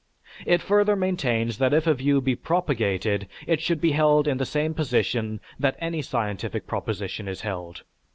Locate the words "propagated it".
2.35-3.61